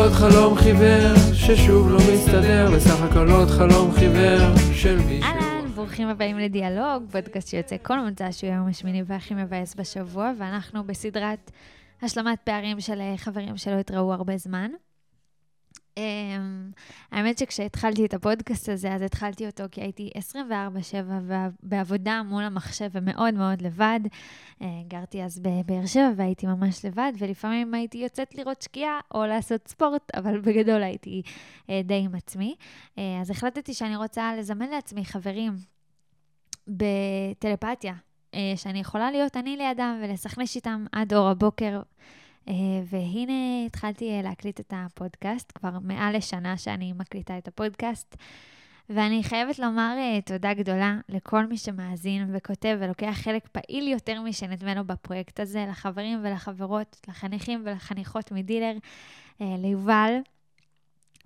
[0.00, 5.30] עוד חלום חיוור ששוב לא מסתדר, בסך הכל עוד חלום חיוור של מישהו.
[5.74, 11.50] ברוכים הבאים לדיאלוג, פודקאסט שיוצא כל מוצא שהוא היום השמיני והכי מבאס בשבוע, ואנחנו בסדרת
[12.02, 14.70] השלמת פערים של אה, חברים שלא התראו הרבה זמן.
[15.96, 16.00] Um,
[17.12, 20.50] האמת שכשהתחלתי את הפודקאסט הזה, אז התחלתי אותו כי הייתי 24-7
[21.62, 24.00] בעבודה מול המחשב ומאוד מאוד לבד.
[24.60, 29.68] Uh, גרתי אז בבאר שבע והייתי ממש לבד, ולפעמים הייתי יוצאת לראות שקיעה או לעשות
[29.68, 32.54] ספורט, אבל בגדול הייתי uh, די עם עצמי.
[32.96, 35.52] Uh, אז החלטתי שאני רוצה לזמן לעצמי חברים
[36.68, 37.94] בטלפתיה,
[38.56, 41.80] שאני יכולה להיות אני לידם ולסכנש איתם עד אור הבוקר.
[42.48, 42.54] אה,
[42.84, 48.16] והנה התחלתי אה, להקליט את הפודקאסט, כבר מעל לשנה שאני מקליטה את הפודקאסט.
[48.90, 54.74] ואני חייבת לומר uh, תודה גדולה לכל מי שמאזין וכותב ולוקח חלק פעיל יותר משנדמה
[54.74, 58.72] לו בפרויקט הזה, לחברים ולחברות, לחניכים ולחניכות מדילר,
[59.40, 60.12] ליובל,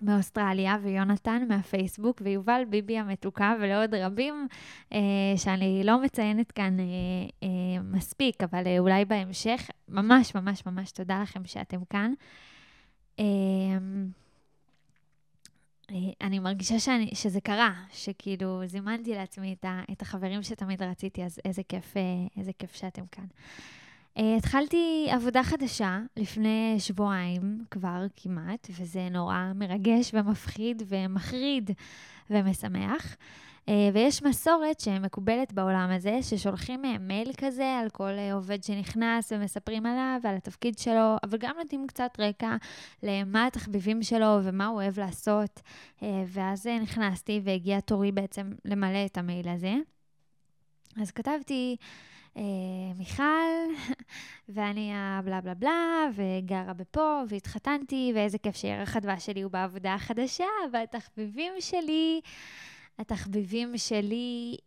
[0.01, 4.47] מאוסטרליה, ויונתן מהפייסבוק, ויובל ביבי המתוקה, ולעוד רבים
[4.93, 4.99] אה,
[5.37, 6.85] שאני לא מציינת כאן אה,
[7.43, 9.69] אה, מספיק, אבל אה, אולי בהמשך.
[9.89, 12.13] ממש ממש ממש תודה לכם שאתם כאן.
[13.19, 13.25] אה,
[15.91, 21.23] אה, אני מרגישה שאני, שזה קרה, שכאילו זימנתי לעצמי את, ה, את החברים שתמיד רציתי,
[21.23, 22.01] אז איזה כיף, אה,
[22.37, 23.25] איזה כיף שאתם כאן.
[24.17, 31.71] Uh, התחלתי עבודה חדשה לפני שבועיים כבר כמעט, וזה נורא מרגש ומפחיד ומחריד
[32.29, 33.15] ומשמח.
[33.65, 39.85] Uh, ויש מסורת שמקובלת בעולם הזה, ששולחים מייל כזה על כל uh, עובד שנכנס ומספרים
[39.85, 42.55] עליו ועל התפקיד שלו, אבל גם נותנים קצת רקע
[43.03, 45.61] למה התחביבים שלו ומה הוא אוהב לעשות.
[45.99, 49.73] Uh, ואז נכנסתי והגיע תורי בעצם למלא את המייל הזה.
[51.01, 51.77] אז כתבתי...
[52.37, 52.43] אה,
[52.97, 53.23] מיכל,
[54.49, 60.45] ואני הבלה בלה בלה, וגרה בפה, והתחתנתי, ואיזה כיף שירח הדבש שלי הוא בעבודה החדשה,
[60.73, 62.21] והתחביבים שלי,
[62.99, 64.57] התחביבים שלי,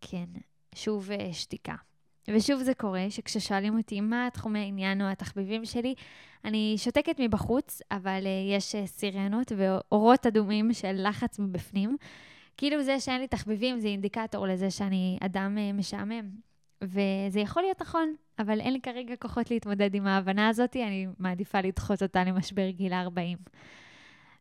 [0.00, 0.26] כן,
[0.74, 1.74] שוב אה, שתיקה.
[2.30, 5.94] ושוב זה קורה, שכששואלים אותי מה התחומי העניין או התחביבים שלי,
[6.44, 11.96] אני שותקת מבחוץ, אבל uh, יש uh, סירנות ואורות אדומים של לחץ מבפנים.
[12.56, 16.47] כאילו זה שאין לי תחביבים זה אינדיקטור לזה שאני אדם משעמם.
[16.84, 21.60] וזה יכול להיות נכון, אבל אין לי כרגע כוחות להתמודד עם ההבנה הזאת, אני מעדיפה
[21.60, 23.50] לדחות אותה למשבר גיל ה-40.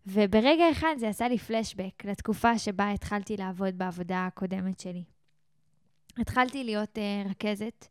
[0.08, 5.04] וברגע אחד זה עשה לי פלשבק לתקופה שבה התחלתי לעבוד בעבודה הקודמת שלי.
[6.18, 7.88] התחלתי להיות uh, רכזת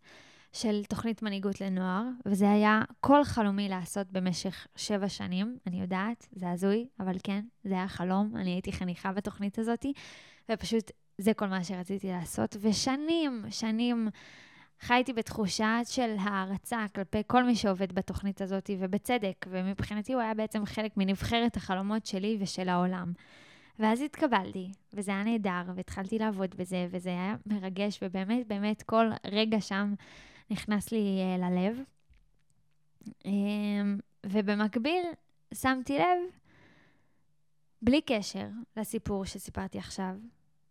[0.52, 5.58] של תוכנית מנהיגות לנוער, וזה היה כל חלומי לעשות במשך שבע שנים.
[5.66, 8.36] אני יודעת, זה הזוי, אבל כן, זה היה חלום.
[8.36, 9.86] אני הייתי חניכה בתוכנית הזאת,
[10.50, 12.56] ופשוט זה כל מה שרציתי לעשות.
[12.60, 14.08] ושנים, שנים
[14.80, 20.66] חייתי בתחושה של הערצה כלפי כל מי שעובד בתוכנית הזאת, ובצדק, ומבחינתי הוא היה בעצם
[20.66, 23.12] חלק מנבחרת החלומות שלי ושל העולם.
[23.78, 29.60] ואז התקבלתי, וזה היה נהדר, והתחלתי לעבוד בזה, וזה היה מרגש, ובאמת, באמת, כל רגע
[29.60, 29.94] שם
[30.50, 31.78] נכנס לי uh, ללב.
[33.08, 33.28] Um,
[34.26, 35.02] ובמקביל,
[35.54, 36.18] שמתי לב,
[37.82, 38.46] בלי קשר
[38.76, 40.14] לסיפור שסיפרתי עכשיו,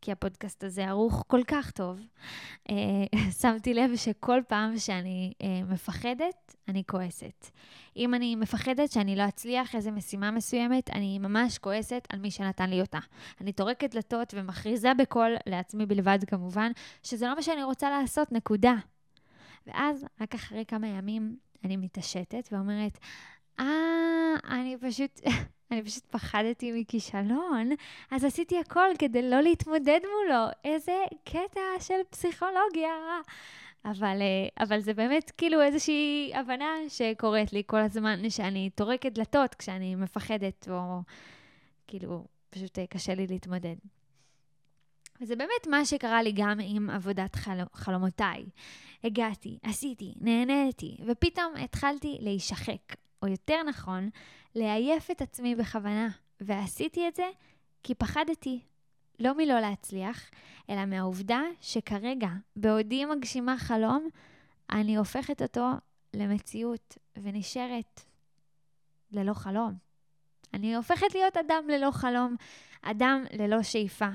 [0.06, 2.00] כי הפודקאסט הזה ערוך כל כך טוב,
[2.70, 2.76] אה,
[3.42, 7.52] שמתי לב שכל פעם שאני אה, מפחדת, אני כועסת.
[7.98, 12.70] אם אני מפחדת שאני לא אצליח איזו משימה מסוימת, אני ממש כועסת על מי שנתן
[12.70, 13.00] לי אותה.
[13.42, 16.72] אני טורקת דלתות ומכריזה בקול, לעצמי בלבד כמובן,
[17.04, 18.76] שזה לא מה שאני רוצה לעשות, נקודה.
[19.68, 22.98] ואז, רק אחרי כמה ימים, אני מתעשתת ואומרת,
[23.60, 25.22] אה, אני פשוט...
[25.72, 27.70] אני פשוט פחדתי מכישלון,
[28.12, 30.46] אז עשיתי הכל כדי לא להתמודד מולו.
[30.64, 30.94] איזה
[31.24, 32.90] קטע של פסיכולוגיה.
[33.86, 39.56] אבל, אה, אבל זה באמת כאילו איזושהי הבנה שקורית לי כל הזמן, שאני טורקת דלתות
[39.56, 41.02] כשאני מפחדת, או
[41.88, 43.76] כאילו, פשוט אה, קשה לי להתמודד.
[45.22, 47.60] וזה באמת מה שקרה לי גם עם עבודת חל...
[47.74, 48.46] חלומותיי.
[49.04, 54.10] הגעתי, עשיתי, נהניתי, ופתאום התחלתי להישחק, או יותר נכון,
[54.56, 56.10] לעייף את עצמי בכוונה,
[56.42, 57.30] ועשיתי את זה
[57.84, 58.60] כי פחדתי,
[59.20, 60.30] לא מלא להצליח,
[60.70, 64.10] אלא מהעובדה שכרגע, בעודי מגשימה חלום,
[64.72, 65.70] אני הופכת אותו
[66.14, 68.02] למציאות ונשארת
[69.12, 69.74] ללא חלום.
[70.54, 72.36] אני הופכת להיות אדם ללא חלום,
[72.82, 74.10] אדם ללא שאיפה,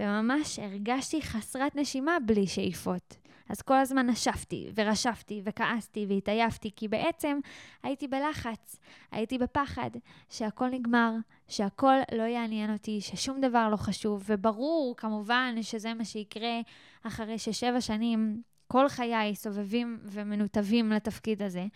[0.00, 3.16] וממש הרגשתי חסרת נשימה בלי שאיפות.
[3.48, 7.38] אז כל הזמן נשפתי ורשפתי וכעסתי והתעייפתי, כי בעצם
[7.82, 8.76] הייתי בלחץ,
[9.12, 9.90] הייתי בפחד
[10.30, 11.12] שהכל נגמר,
[11.48, 16.60] שהכל לא יעניין אותי, ששום דבר לא חשוב, וברור כמובן שזה מה שיקרה
[17.02, 21.66] אחרי ששבע שנים כל חיי סובבים ומנותבים לתפקיד הזה.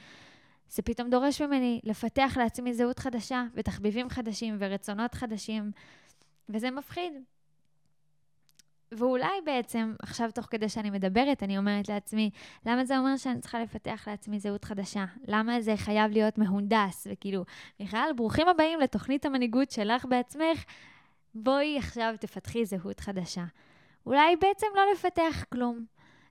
[0.71, 5.71] זה פתאום דורש ממני לפתח לעצמי זהות חדשה, ותחביבים חדשים, ורצונות חדשים,
[6.49, 7.13] וזה מפחיד.
[8.93, 12.31] ואולי בעצם, עכשיו תוך כדי שאני מדברת, אני אומרת לעצמי,
[12.67, 15.05] למה זה אומר שאני צריכה לפתח לעצמי זהות חדשה?
[15.27, 17.07] למה זה חייב להיות מהונדס?
[17.11, 17.45] וכאילו,
[17.81, 20.65] מיכל, ברוכים הבאים לתוכנית המנהיגות שלך בעצמך,
[21.35, 23.45] בואי עכשיו תפתחי זהות חדשה.
[24.07, 25.85] אולי בעצם לא לפתח כלום.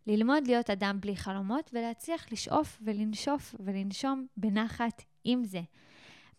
[0.08, 5.62] ללמוד להיות אדם בלי חלומות ולהצליח לשאוף ולנשוף ולנשום בנחת עם זה.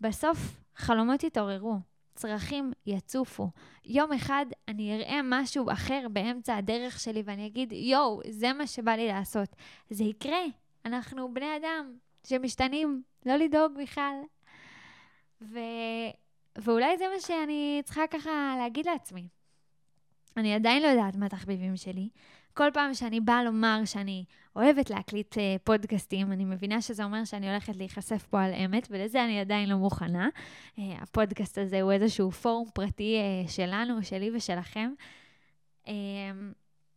[0.01, 1.77] בסוף, חלומות יתעוררו,
[2.21, 3.51] צרכים יצופו.
[3.85, 8.93] יום אחד אני אראה משהו אחר באמצע הדרך שלי ואני אגיד, יואו, זה מה שבא
[8.93, 9.49] לי לעשות.
[9.91, 10.43] זה יקרה.
[10.85, 11.93] אנחנו בני אדם
[12.27, 14.15] שמשתנים, לא לדאוג בכלל.
[15.43, 15.59] ו...
[16.59, 19.29] ואולי זה מה שאני צריכה ככה להגיד לעצמי.
[20.37, 22.09] אני עדיין לא יודעת מה התחביבים שלי.
[22.55, 24.25] כל פעם שאני באה לומר שאני
[24.57, 29.25] אוהבת להקליט uh, פודקאסטים, אני מבינה שזה אומר שאני הולכת להיחשף פה על אמת, ולזה
[29.25, 30.29] אני עדיין לא מוכנה.
[30.77, 33.17] Uh, הפודקאסט הזה הוא איזשהו פורום פרטי
[33.47, 34.93] uh, שלנו, שלי ושלכם.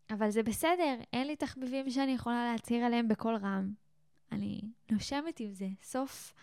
[0.10, 3.72] אבל זה בסדר, אין לי תחביבים שאני יכולה להצהיר עליהם בקול רם.
[4.32, 4.62] אני
[4.92, 6.34] נושמת עם זה, סוף,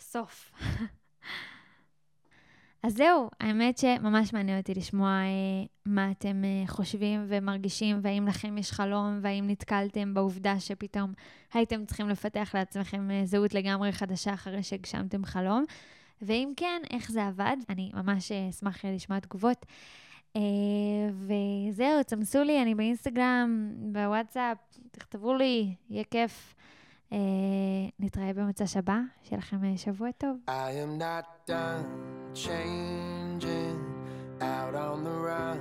[0.00, 0.52] סוף.
[2.82, 8.58] אז זהו, האמת שממש מעניין אותי לשמוע אה, מה אתם אה, חושבים ומרגישים, והאם לכם
[8.58, 11.12] יש חלום, והאם נתקלתם בעובדה שפתאום
[11.54, 15.64] הייתם צריכים לפתח לעצמכם אה, זהות לגמרי חדשה אחרי שהגשמתם חלום.
[16.22, 17.56] ואם כן, איך זה עבד?
[17.68, 19.66] אני ממש אה, אשמח לשמוע תגובות.
[20.36, 20.40] אה,
[21.12, 24.58] וזהו, צמסו לי, אני באינסטגרם, בוואטסאפ,
[24.90, 26.54] תכתבו לי, יהיה כיף.
[27.12, 27.18] אה,
[27.98, 30.36] נתראה במוצ"ש הבא, שיהיה לכם אה, שבוע טוב.
[30.46, 33.84] I am not done changing
[34.40, 35.60] out on the run.